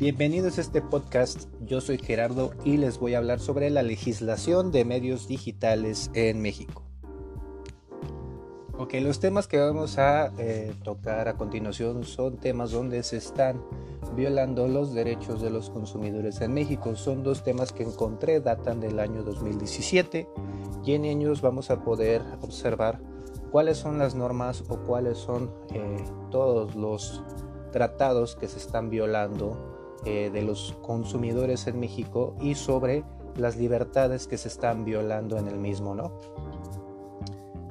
Bienvenidos 0.00 0.56
a 0.56 0.62
este 0.62 0.80
podcast, 0.80 1.50
yo 1.60 1.82
soy 1.82 1.98
Gerardo 1.98 2.52
y 2.64 2.78
les 2.78 2.98
voy 2.98 3.12
a 3.12 3.18
hablar 3.18 3.38
sobre 3.38 3.68
la 3.68 3.82
legislación 3.82 4.72
de 4.72 4.86
medios 4.86 5.28
digitales 5.28 6.10
en 6.14 6.40
México. 6.40 6.84
Ok, 8.78 8.94
los 9.02 9.20
temas 9.20 9.46
que 9.46 9.58
vamos 9.58 9.98
a 9.98 10.32
eh, 10.38 10.72
tocar 10.84 11.28
a 11.28 11.36
continuación 11.36 12.04
son 12.04 12.38
temas 12.38 12.70
donde 12.70 13.02
se 13.02 13.18
están 13.18 13.62
violando 14.16 14.68
los 14.68 14.94
derechos 14.94 15.42
de 15.42 15.50
los 15.50 15.68
consumidores 15.68 16.40
en 16.40 16.54
México. 16.54 16.96
Son 16.96 17.22
dos 17.22 17.44
temas 17.44 17.70
que 17.70 17.82
encontré, 17.82 18.40
datan 18.40 18.80
del 18.80 19.00
año 19.00 19.22
2017 19.22 20.26
y 20.82 20.94
en 20.94 21.04
ellos 21.04 21.42
vamos 21.42 21.70
a 21.70 21.84
poder 21.84 22.22
observar 22.40 23.02
cuáles 23.52 23.76
son 23.76 23.98
las 23.98 24.14
normas 24.14 24.64
o 24.70 24.78
cuáles 24.78 25.18
son 25.18 25.52
eh, 25.74 26.02
todos 26.30 26.74
los 26.74 27.22
tratados 27.70 28.34
que 28.34 28.48
se 28.48 28.56
están 28.56 28.88
violando 28.88 29.78
eh, 30.04 30.30
de 30.32 30.42
los 30.42 30.76
consumidores 30.82 31.66
en 31.66 31.78
México 31.78 32.34
y 32.40 32.54
sobre 32.54 33.04
las 33.36 33.56
libertades 33.56 34.26
que 34.26 34.38
se 34.38 34.48
están 34.48 34.84
violando 34.84 35.38
en 35.38 35.48
el 35.48 35.58
mismo, 35.58 35.94
¿no? 35.94 36.18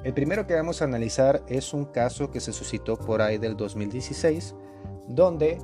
El 0.02 0.14
primero 0.14 0.46
que 0.46 0.54
vamos 0.54 0.80
a 0.80 0.86
analizar 0.86 1.42
es 1.48 1.74
un 1.74 1.84
caso 1.84 2.30
que 2.30 2.40
se 2.40 2.52
suscitó 2.52 2.96
por 2.96 3.20
ahí 3.20 3.36
del 3.36 3.56
2016, 3.56 4.54
donde 5.08 5.58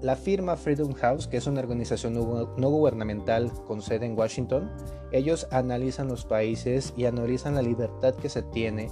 la 0.00 0.16
firma 0.16 0.56
Freedom 0.56 0.92
House, 0.94 1.28
que 1.28 1.36
es 1.36 1.46
una 1.46 1.60
organización 1.60 2.14
no 2.14 2.68
gubernamental 2.70 3.52
con 3.66 3.80
sede 3.82 4.06
en 4.06 4.18
Washington, 4.18 4.70
ellos 5.12 5.46
analizan 5.50 6.08
los 6.08 6.24
países 6.24 6.94
y 6.96 7.04
analizan 7.04 7.54
la 7.54 7.62
libertad 7.62 8.14
que 8.14 8.28
se 8.28 8.42
tiene 8.42 8.88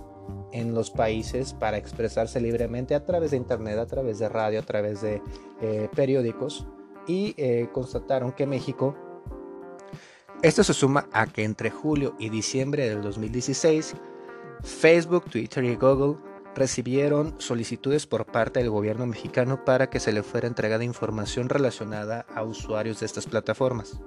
en 0.52 0.74
los 0.74 0.90
países 0.90 1.52
para 1.52 1.76
expresarse 1.76 2.40
libremente 2.40 2.94
a 2.94 3.04
través 3.04 3.32
de 3.32 3.36
internet, 3.36 3.78
a 3.78 3.86
través 3.86 4.20
de 4.20 4.28
radio, 4.28 4.60
a 4.60 4.62
través 4.62 5.02
de 5.02 5.20
eh, 5.60 5.88
periódicos 5.94 6.66
y 7.06 7.34
eh, 7.36 7.68
constataron 7.72 8.32
que 8.32 8.46
México, 8.46 8.94
esto 10.42 10.64
se 10.64 10.74
suma 10.74 11.08
a 11.12 11.26
que 11.26 11.44
entre 11.44 11.70
julio 11.70 12.14
y 12.18 12.28
diciembre 12.28 12.88
del 12.88 13.02
2016, 13.02 13.94
Facebook, 14.62 15.24
Twitter 15.30 15.64
y 15.64 15.76
Google 15.76 16.16
recibieron 16.54 17.34
solicitudes 17.38 18.06
por 18.06 18.26
parte 18.26 18.60
del 18.60 18.70
gobierno 18.70 19.06
mexicano 19.06 19.64
para 19.64 19.90
que 19.90 20.00
se 20.00 20.12
le 20.12 20.22
fuera 20.22 20.46
entregada 20.46 20.84
información 20.84 21.48
relacionada 21.48 22.26
a 22.34 22.42
usuarios 22.42 23.00
de 23.00 23.06
estas 23.06 23.26
plataformas. 23.26 24.00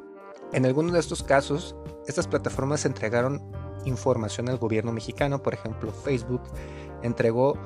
En 0.53 0.65
algunos 0.65 0.93
de 0.93 0.99
estos 0.99 1.23
casos, 1.23 1.75
estas 2.07 2.27
plataformas 2.27 2.85
entregaron 2.85 3.41
información 3.85 4.49
al 4.49 4.57
gobierno 4.57 4.93
mexicano, 4.93 5.43
por 5.43 5.53
ejemplo 5.53 5.91
Facebook 5.91 6.41
entregó 7.03 7.57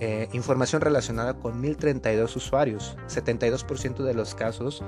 eh, 0.00 0.28
información 0.32 0.80
relacionada 0.80 1.34
con 1.34 1.60
1032 1.60 2.36
usuarios. 2.36 2.96
72% 3.08 4.02
de 4.02 4.14
los 4.14 4.34
casos 4.34 4.82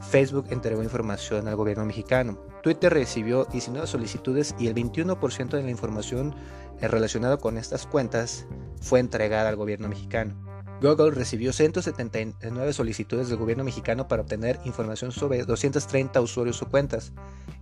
Facebook 0.00 0.46
entregó 0.50 0.82
información 0.82 1.48
al 1.48 1.56
gobierno 1.56 1.84
mexicano. 1.84 2.38
Twitter 2.62 2.92
recibió 2.92 3.44
19 3.46 3.86
solicitudes 3.86 4.54
y 4.58 4.68
el 4.68 4.74
21% 4.74 5.50
de 5.50 5.62
la 5.62 5.70
información 5.70 6.34
eh, 6.80 6.88
relacionada 6.88 7.36
con 7.38 7.58
estas 7.58 7.86
cuentas 7.86 8.46
fue 8.80 9.00
entregada 9.00 9.48
al 9.48 9.56
gobierno 9.56 9.88
mexicano. 9.88 10.34
Google 10.80 11.12
recibió 11.12 11.54
179 11.54 12.72
solicitudes 12.74 13.28
del 13.28 13.38
gobierno 13.38 13.64
mexicano 13.64 14.08
para 14.08 14.22
obtener 14.22 14.60
información 14.64 15.10
sobre 15.10 15.42
230 15.44 16.20
usuarios 16.20 16.60
o 16.60 16.68
cuentas 16.68 17.12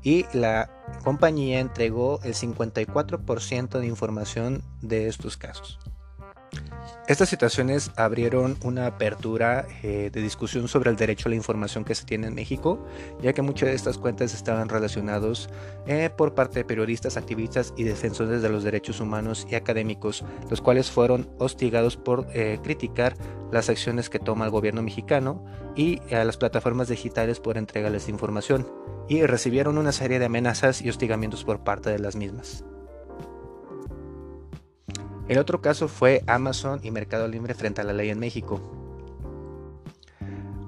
y 0.03 0.27
la 0.33 0.69
compañía 1.05 1.61
entregó 1.61 2.19
el 2.25 2.35
54% 2.35 3.79
de 3.79 3.87
información 3.87 4.65
de 4.83 5.07
estos 5.07 5.37
casos. 5.37 5.79
Estas 7.07 7.29
situaciones 7.29 7.91
abrieron 7.97 8.57
una 8.63 8.87
apertura 8.87 9.67
eh, 9.83 10.11
de 10.13 10.23
discusión 10.23 10.69
sobre 10.69 10.91
el 10.91 10.97
derecho 10.97 11.29
a 11.29 11.31
la 11.31 11.37
información 11.37 11.85
que 11.85 11.95
se 11.95 12.07
tiene 12.07 12.29
en 12.29 12.35
México, 12.35 12.87
ya 13.21 13.33
que 13.33 13.43
muchas 13.43 13.69
de 13.69 13.75
estas 13.75 13.99
cuentas 13.99 14.35
estaban 14.35 14.69
relacionados 14.69 15.51
eh, 15.87 16.11
por 16.17 16.35
parte 16.35 16.61
de 16.61 16.65
periodistas, 16.65 17.17
activistas 17.17 17.75
y 17.77 17.85
defensores 17.85 18.43
de 18.43 18.49
los 18.49 18.65
derechos 18.65 19.01
humanos 19.01 19.47
y 19.51 19.55
académicos, 19.55 20.25
los 20.51 20.61
cuales 20.61 20.91
fueron 20.91 21.29
hostigados 21.39 21.97
por 21.97 22.27
eh, 22.33 22.59
criticar 22.63 23.15
las 23.53 23.69
acciones 23.69 24.09
que 24.09 24.19
toma 24.19 24.47
el 24.47 24.51
gobierno 24.51 24.83
mexicano 24.83 25.45
y 25.77 26.01
a 26.13 26.25
las 26.25 26.37
plataformas 26.37 26.89
digitales 26.89 27.39
por 27.39 27.59
entregarles 27.59 28.09
información, 28.09 28.67
y 29.09 29.23
recibieron 29.27 29.79
una 29.79 29.93
serie 29.93 30.19
de 30.19 30.25
amenazas 30.25 30.81
y 30.81 30.89
hostigamientos 30.89 31.45
por 31.45 31.63
parte 31.63 31.91
de 31.91 31.99
las 31.99 32.17
mismas. 32.17 32.65
El 35.29 35.39
otro 35.39 35.63
caso 35.63 35.89
fue 35.89 36.23
Amazon 36.27 36.81
y 36.83 36.91
Mercado 36.91 37.29
Libre 37.29 37.55
frente 37.55 37.81
a 37.81 37.85
la 37.85 37.95
ley 37.95 38.11
en 38.11 38.19
México. 38.19 38.61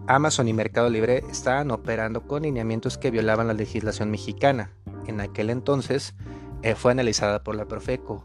Amazon 0.06 0.48
y 0.48 0.52
Mercado 0.52 0.88
Libre 0.88 1.24
estaban 1.30 1.70
operando 1.70 2.22
con 2.22 2.42
lineamientos 2.42 2.96
que 2.96 3.10
violaban 3.10 3.48
la 3.48 3.54
legislación 3.54 4.10
mexicana. 4.10 4.70
En 5.06 5.20
aquel 5.20 5.50
entonces 5.50 6.14
eh, 6.62 6.74
fue 6.74 6.92
analizada 6.92 7.42
por 7.42 7.54
la 7.54 7.66
Profeco 7.66 8.24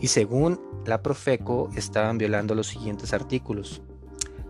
y 0.00 0.06
según 0.08 0.60
la 0.86 1.02
Profeco 1.02 1.68
estaban 1.76 2.16
violando 2.16 2.54
los 2.54 2.68
siguientes 2.68 3.12
artículos. 3.12 3.82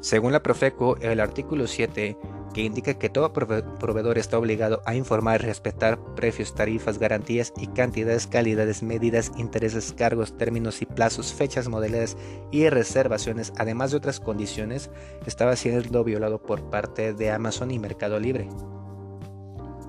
Según 0.01 0.33
la 0.33 0.43
Profeco, 0.43 0.97
el 0.99 1.19
artículo 1.19 1.67
7 1.67 2.17
que 2.57 2.63
indica 2.63 2.95
que 2.95 3.11
todo 3.11 3.35
proveedor 3.35 4.17
está 4.17 4.39
obligado 4.39 4.81
a 4.87 4.95
informar 4.95 5.43
y 5.43 5.45
respetar 5.45 5.99
precios, 6.15 6.55
tarifas, 6.55 6.99
garantías 6.99 7.53
y 7.59 7.67
cantidades, 7.67 8.27
calidades, 8.27 8.83
medidas, 8.83 9.31
intereses, 9.37 9.93
cargos, 9.93 10.39
términos 10.39 10.81
y 10.81 10.87
plazos, 10.87 11.35
fechas, 11.35 11.69
modalidades 11.69 12.17
y 12.51 12.71
reservaciones, 12.71 13.53
además 13.59 13.91
de 13.91 13.99
otras 13.99 14.21
condiciones, 14.21 14.89
estaba 15.27 15.55
siendo 15.55 16.03
violado 16.03 16.41
por 16.41 16.71
parte 16.71 17.13
de 17.13 17.31
Amazon 17.31 17.73
y 17.73 17.79
Mercado 17.79 18.19
Libre. 18.19 18.49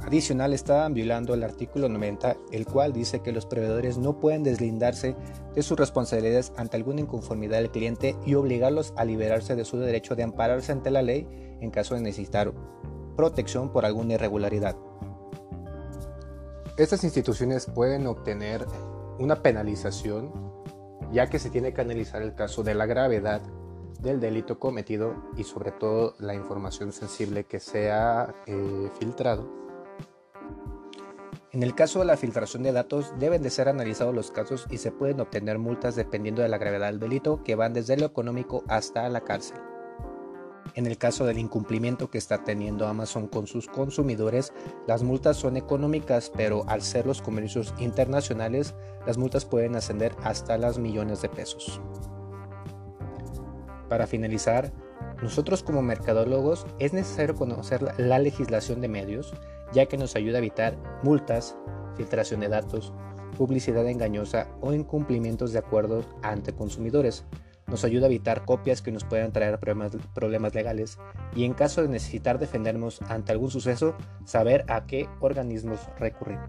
Adicional, 0.08 0.54
estaban 0.54 0.94
violando 0.94 1.34
el 1.34 1.44
artículo 1.44 1.90
90, 1.90 2.38
el 2.54 2.66
cual 2.66 2.94
dice 2.94 3.20
que 3.20 3.34
los 3.34 3.46
proveedores 3.46 3.98
no 3.98 4.22
pueden 4.22 4.42
deslindarse 4.42 5.18
de 5.54 5.62
sus 5.62 5.78
responsabilidades 5.78 6.54
ante 6.56 6.78
alguna 6.78 7.02
inconformidad 7.02 7.58
del 7.58 7.72
cliente 7.72 8.16
y 8.26 8.36
obligarlos 8.36 8.94
a 8.96 9.04
liberarse 9.04 9.58
de 9.58 9.66
su 9.66 9.78
derecho 9.78 10.16
de 10.16 10.24
ampararse 10.24 10.72
ante 10.72 10.92
la 10.92 11.02
ley 11.02 11.28
en 11.60 11.72
caso 11.72 11.96
de 11.96 12.00
necesitar 12.00 12.54
protección 13.18 13.70
por 13.74 13.86
alguna 13.86 14.14
irregularidad. 14.14 14.78
Estas 16.78 17.04
instituciones 17.04 17.66
pueden 17.66 18.08
obtener 18.08 18.66
una 19.20 19.44
penalización 19.44 20.32
ya 21.12 21.28
que 21.28 21.38
se 21.38 21.50
tiene 21.50 21.74
que 21.74 21.82
analizar 21.82 22.22
el 22.22 22.34
caso 22.34 22.64
de 22.64 22.76
la 22.76 22.86
gravedad 22.86 23.42
del 24.00 24.22
delito 24.22 24.58
cometido 24.58 25.16
y 25.36 25.44
sobre 25.44 25.74
todo 25.74 26.16
la 26.20 26.34
información 26.34 26.94
sensible 26.94 27.44
que 27.44 27.60
se 27.60 27.92
ha 27.92 28.34
eh, 28.46 28.90
filtrado 29.02 29.67
en 31.58 31.64
el 31.64 31.74
caso 31.74 31.98
de 31.98 32.06
la 32.06 32.18
filtración 32.18 32.62
de 32.62 32.72
datos, 32.72 33.16
deben 33.18 33.42
de 33.42 33.50
ser 33.50 33.68
analizados 33.68 34.14
los 34.14 34.30
casos 34.30 34.68
y 34.70 34.78
se 34.78 34.92
pueden 34.92 35.20
obtener 35.20 35.58
multas 35.58 35.96
dependiendo 35.96 36.44
de 36.44 36.50
la 36.50 36.60
gravedad 36.60 36.86
del 36.86 37.00
delito, 37.00 37.42
que 37.44 37.56
van 37.56 37.74
desde 37.74 37.98
lo 37.98 38.06
económico 38.06 38.64
hasta 38.68 39.10
la 39.10 39.22
cárcel. 39.22 39.58
En 40.76 40.86
el 40.86 41.00
caso 41.00 41.26
del 41.26 41.40
incumplimiento 41.40 42.12
que 42.12 42.20
está 42.20 42.44
teniendo 42.44 42.86
Amazon 42.86 43.28
con 43.28 43.48
sus 43.48 43.66
consumidores, 43.66 44.54
las 44.86 45.02
multas 45.02 45.38
son 45.38 45.58
económicas, 45.58 46.32
pero 46.38 46.64
al 46.68 46.84
ser 46.84 47.08
los 47.08 47.24
comercios 47.24 47.74
internacionales, 47.80 48.76
las 49.08 49.18
multas 49.18 49.44
pueden 49.44 49.76
ascender 49.76 50.16
hasta 50.22 50.60
las 50.60 50.78
millones 50.78 51.24
de 51.24 51.30
pesos. 51.30 51.82
Para 53.90 54.06
finalizar, 54.06 54.72
nosotros 55.22 55.64
como 55.64 55.82
mercadólogos 55.82 56.66
es 56.80 56.94
necesario 56.94 57.36
conocer 57.36 57.94
la 57.98 58.20
legislación 58.20 58.82
de 58.82 58.88
medios, 58.88 59.34
ya 59.74 59.88
que 59.88 59.98
nos 59.98 60.16
ayuda 60.16 60.36
a 60.36 60.40
evitar 60.40 60.78
multas, 61.04 61.58
filtración 61.96 62.42
de 62.42 62.50
datos, 62.50 62.94
publicidad 63.38 63.88
engañosa 63.88 64.48
o 64.62 64.74
incumplimientos 64.74 65.54
de 65.54 65.60
acuerdos 65.60 66.08
ante 66.22 66.54
consumidores. 66.54 67.26
Nos 67.68 67.84
ayuda 67.84 68.06
a 68.06 68.10
evitar 68.10 68.46
copias 68.46 68.82
que 68.82 68.92
nos 68.92 69.04
puedan 69.04 69.34
traer 69.34 69.60
problemas, 69.60 70.56
legales 70.56 70.98
y 71.36 71.44
en 71.44 71.54
caso 71.54 71.82
de 71.82 71.90
necesitar 71.90 72.40
defendernos 72.40 73.02
ante 73.10 73.34
algún 73.34 73.52
suceso, 73.52 73.96
saber 74.24 74.64
a 74.70 74.86
qué 74.86 75.10
organismos 75.20 75.80
recurrir. 76.00 76.40